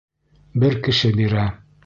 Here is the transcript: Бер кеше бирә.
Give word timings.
Бер 0.63 0.79
кеше 0.89 1.13
бирә. 1.21 1.47